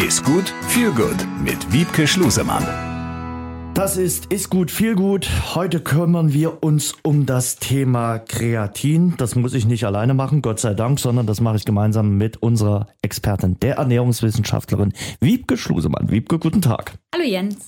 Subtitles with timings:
[0.00, 2.64] Ist gut, viel gut mit Wiebke Schlusemann.
[3.74, 5.28] Das ist Ist gut, viel gut.
[5.54, 9.14] Heute kümmern wir uns um das Thema Kreatin.
[9.18, 12.38] Das muss ich nicht alleine machen, Gott sei Dank, sondern das mache ich gemeinsam mit
[12.38, 16.10] unserer Expertin, der Ernährungswissenschaftlerin Wiebke Schlusemann.
[16.10, 16.94] Wiebke, guten Tag.
[17.14, 17.58] Hallo Jens.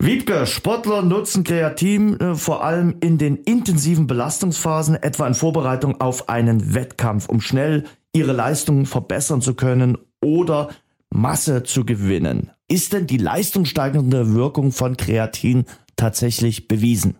[0.00, 6.28] Wiebke, Sportler nutzen Kreatin äh, vor allem in den intensiven Belastungsphasen, etwa in Vorbereitung auf
[6.28, 10.70] einen Wettkampf, um schnell ihre Leistungen verbessern zu können oder
[11.10, 12.50] Masse zu gewinnen.
[12.68, 15.64] Ist denn die leistungssteigernde Wirkung von Kreatin
[15.96, 17.16] tatsächlich bewiesen?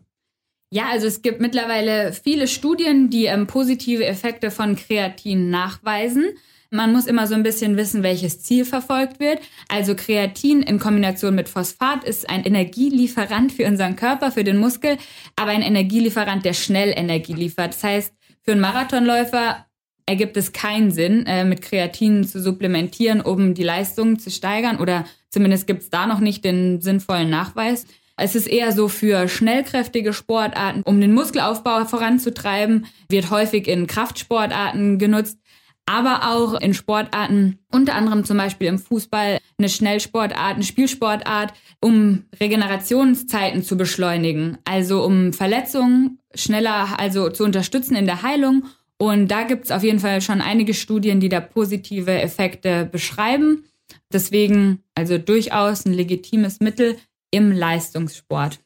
[0.70, 6.24] Ja, also es gibt mittlerweile viele Studien, die ähm, positive Effekte von Kreatin nachweisen.
[6.70, 9.38] Man muss immer so ein bisschen wissen, welches Ziel verfolgt wird.
[9.68, 14.98] Also Kreatin in Kombination mit Phosphat ist ein Energielieferant für unseren Körper, für den Muskel,
[15.36, 17.74] aber ein Energielieferant, der schnell Energie liefert.
[17.74, 19.65] Das heißt, für einen Marathonläufer
[20.06, 25.04] ergibt es keinen Sinn, äh, mit Kreatin zu supplementieren, um die Leistung zu steigern oder
[25.28, 27.86] zumindest gibt es da noch nicht den sinnvollen Nachweis.
[28.16, 34.98] Es ist eher so für schnellkräftige Sportarten, um den Muskelaufbau voranzutreiben, wird häufig in Kraftsportarten
[34.98, 35.38] genutzt,
[35.84, 42.24] aber auch in Sportarten, unter anderem zum Beispiel im Fußball, eine Schnellsportart, eine Spielsportart, um
[42.40, 48.64] Regenerationszeiten zu beschleunigen, also um Verletzungen schneller, also zu unterstützen in der Heilung
[48.98, 53.64] und da gibt es auf jeden Fall schon einige Studien, die da positive Effekte beschreiben.
[54.12, 56.96] Deswegen also durchaus ein legitimes Mittel
[57.30, 58.60] im Leistungssport.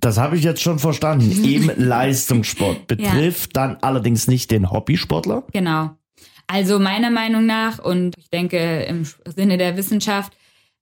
[0.00, 1.30] Das habe ich jetzt schon verstanden.
[1.44, 3.66] Im Leistungssport betrifft ja.
[3.66, 5.44] dann allerdings nicht den Hobbysportler.
[5.52, 5.90] Genau.
[6.48, 10.36] Also meiner Meinung nach und ich denke im Sinne der Wissenschaft,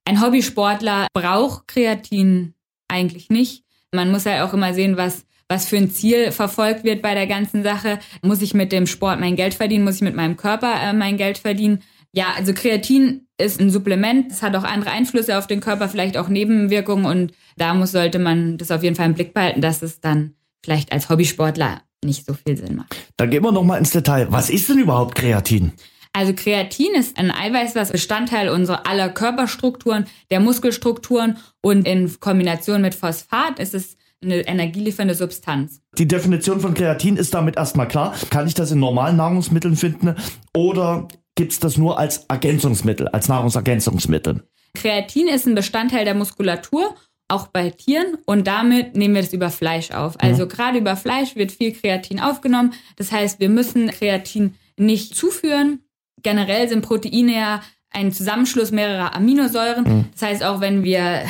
[0.05, 2.55] ein Hobbysportler braucht Kreatin
[2.87, 3.63] eigentlich nicht.
[3.91, 7.27] Man muss halt auch immer sehen, was was für ein Ziel verfolgt wird bei der
[7.27, 7.99] ganzen Sache.
[8.21, 9.83] Muss ich mit dem Sport mein Geld verdienen?
[9.83, 11.83] Muss ich mit meinem Körper äh, mein Geld verdienen?
[12.13, 14.31] Ja, also Kreatin ist ein Supplement.
[14.31, 17.05] Es hat auch andere Einflüsse auf den Körper, vielleicht auch Nebenwirkungen.
[17.05, 20.35] Und da muss, sollte man das auf jeden Fall im Blick behalten, dass es dann
[20.63, 22.95] vielleicht als Hobbysportler nicht so viel Sinn macht.
[23.17, 24.31] Dann gehen wir nochmal ins Detail.
[24.31, 25.73] Was ist denn überhaupt Kreatin?
[26.13, 32.81] Also Kreatin ist ein Eiweiß, was Bestandteil unserer aller Körperstrukturen, der Muskelstrukturen und in Kombination
[32.81, 35.81] mit Phosphat ist es eine energieliefernde Substanz.
[35.97, 38.15] Die Definition von Kreatin ist damit erstmal klar.
[38.29, 40.15] Kann ich das in normalen Nahrungsmitteln finden
[40.55, 44.43] oder gibt es das nur als Ergänzungsmittel, als Nahrungsergänzungsmittel?
[44.73, 46.95] Kreatin ist ein Bestandteil der Muskulatur,
[47.27, 50.19] auch bei Tieren und damit nehmen wir das über Fleisch auf.
[50.19, 50.49] Also mhm.
[50.49, 52.73] gerade über Fleisch wird viel Kreatin aufgenommen.
[52.97, 55.79] Das heißt, wir müssen Kreatin nicht zuführen.
[56.23, 59.83] Generell sind Proteine ja ein Zusammenschluss mehrerer Aminosäuren.
[59.83, 60.05] Mhm.
[60.13, 61.23] Das heißt, auch wenn wir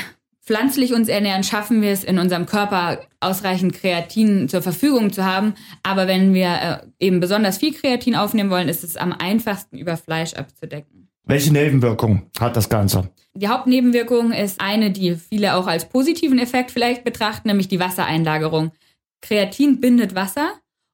[0.44, 5.53] pflanzlich uns ernähren, schaffen wir es in unserem Körper ausreichend Kreatin zur Verfügung zu haben.
[5.84, 6.47] Aber wenn wir
[7.00, 11.09] äh, eben besonders viel Kreatin aufnehmen wollen, ist es am einfachsten über Fleisch abzudecken.
[11.25, 13.09] Welche Nebenwirkung hat das Ganze?
[13.35, 18.72] Die Hauptnebenwirkung ist eine, die viele auch als positiven Effekt vielleicht betrachten, nämlich die Wassereinlagerung.
[19.22, 20.51] Kreatin bindet Wasser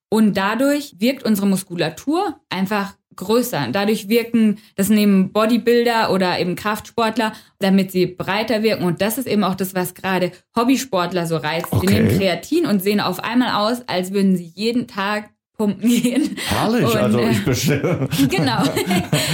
[0.10, 3.68] und dadurch wirkt unsere Muskulatur einfach größer.
[3.72, 8.86] Dadurch wirken, das nehmen Bodybuilder oder eben Kraftsportler, damit sie breiter wirken.
[8.86, 11.68] Und das ist eben auch das, was gerade Hobbysportler so reizt.
[11.72, 11.86] Okay.
[11.86, 16.38] Die nehmen Kreatin und sehen auf einmal aus, als würden sie jeden Tag pumpen gehen.
[16.48, 18.08] Herrlich, und, also ich bestelle.
[18.30, 18.64] genau.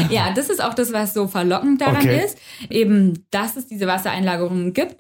[0.09, 2.23] ja, das ist auch das, was so verlockend daran okay.
[2.25, 2.38] ist.
[2.69, 4.97] Eben, dass es diese Wassereinlagerungen gibt.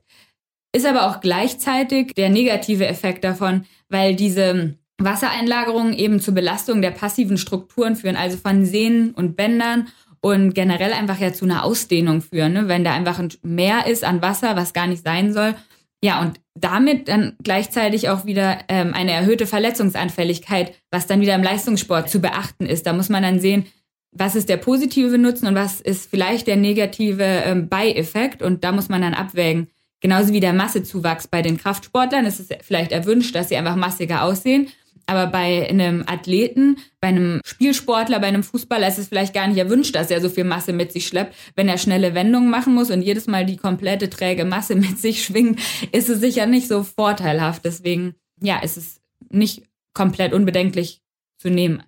[0.75, 6.91] Ist aber auch gleichzeitig der negative Effekt davon, weil diese Wassereinlagerungen eben zur Belastung der
[6.91, 9.87] passiven Strukturen führen, also von Sehnen und Bändern
[10.21, 12.67] und generell einfach ja zu einer Ausdehnung führen, ne?
[12.67, 15.55] wenn da einfach ein Meer ist an Wasser, was gar nicht sein soll.
[16.01, 21.43] Ja, und damit dann gleichzeitig auch wieder ähm, eine erhöhte Verletzungsanfälligkeit, was dann wieder im
[21.43, 22.85] Leistungssport zu beachten ist.
[22.85, 23.65] Da muss man dann sehen,
[24.11, 28.41] was ist der positive Nutzen und was ist vielleicht der negative ähm, Beieffekt.
[28.41, 29.67] Und da muss man dann abwägen.
[30.01, 34.23] Genauso wie der Massezuwachs bei den Kraftsportlern ist es vielleicht erwünscht, dass sie einfach massiger
[34.23, 34.67] aussehen.
[35.05, 39.57] Aber bei einem Athleten, bei einem Spielsportler, bei einem Fußballer ist es vielleicht gar nicht
[39.57, 41.35] erwünscht, dass er so viel Masse mit sich schleppt.
[41.55, 45.23] Wenn er schnelle Wendungen machen muss und jedes Mal die komplette träge Masse mit sich
[45.23, 45.59] schwingt,
[45.91, 47.65] ist es sicher nicht so vorteilhaft.
[47.65, 49.63] Deswegen, ja, ist es nicht
[49.93, 51.01] komplett unbedenklich
[51.37, 51.83] zu nehmen.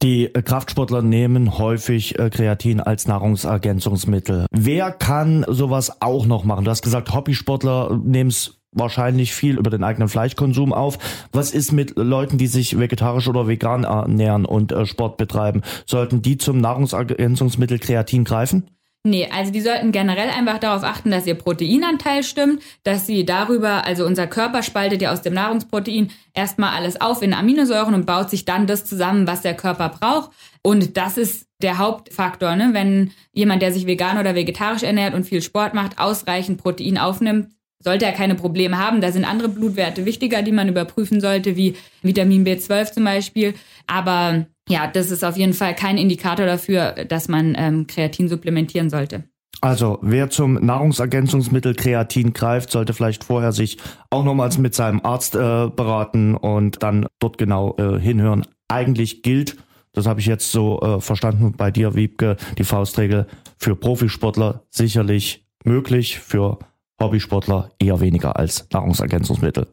[0.00, 4.46] Die äh, Kraftsportler nehmen häufig äh, Kreatin als Nahrungsergänzungsmittel.
[4.50, 6.64] Wer kann sowas auch noch machen?
[6.64, 10.98] Du hast gesagt, Hobbysportler nehmen es wahrscheinlich viel über den eigenen Fleischkonsum auf.
[11.32, 15.62] Was ist mit Leuten, die sich vegetarisch oder vegan ernähren und äh, Sport betreiben?
[15.86, 18.68] Sollten die zum Nahrungsergänzungsmittel Kreatin greifen?
[19.04, 23.84] Nee, also die sollten generell einfach darauf achten, dass ihr Proteinanteil stimmt, dass sie darüber,
[23.84, 28.30] also unser Körper spaltet ja aus dem Nahrungsprotein erstmal alles auf in Aminosäuren und baut
[28.30, 30.30] sich dann das zusammen, was der Körper braucht.
[30.62, 32.70] Und das ist der Hauptfaktor, ne?
[32.74, 37.48] wenn jemand, der sich vegan oder vegetarisch ernährt und viel Sport macht, ausreichend Protein aufnimmt,
[37.82, 39.00] sollte er keine Probleme haben.
[39.00, 43.54] Da sind andere Blutwerte wichtiger, die man überprüfen sollte, wie Vitamin B12 zum Beispiel.
[43.86, 48.90] Aber ja, das ist auf jeden Fall kein Indikator dafür, dass man ähm, Kreatin supplementieren
[48.90, 49.24] sollte.
[49.60, 53.78] Also wer zum Nahrungsergänzungsmittel Kreatin greift, sollte vielleicht vorher sich
[54.10, 55.38] auch nochmals mit seinem Arzt äh,
[55.68, 58.44] beraten und dann dort genau äh, hinhören.
[58.66, 59.56] Eigentlich gilt,
[59.92, 65.46] das habe ich jetzt so äh, verstanden bei dir, Wiebke, die Faustregel für Profisportler sicherlich
[65.64, 66.58] möglich, für
[67.02, 69.66] Hobbysportler eher weniger als Nahrungsergänzungsmittel.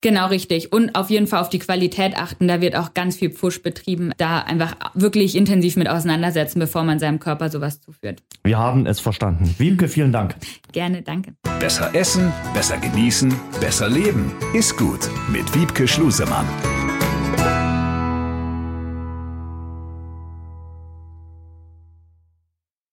[0.00, 0.72] Genau richtig.
[0.72, 2.46] Und auf jeden Fall auf die Qualität achten.
[2.46, 4.12] Da wird auch ganz viel Push betrieben.
[4.16, 8.22] Da einfach wirklich intensiv mit auseinandersetzen, bevor man seinem Körper sowas zuführt.
[8.44, 9.54] Wir haben es verstanden.
[9.58, 10.36] Wiebke, vielen Dank.
[10.72, 11.34] Gerne, danke.
[11.58, 14.32] Besser essen, besser genießen, besser leben.
[14.54, 16.46] Ist gut mit Wiebke Schlusemann.